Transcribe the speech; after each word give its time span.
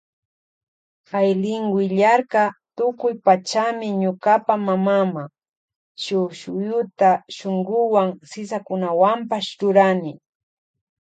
Aylin 1.17 1.63
willarka 1.75 2.43
tukuy 2.75 3.13
pachami 3.25 3.87
ñukapa 4.01 4.53
mamama 4.67 5.23
shuk 6.03 6.29
shuyuta 6.39 7.09
shunkuwan 7.35 8.09
sisakunawanpash 8.29 9.49
rurani. 9.59 10.11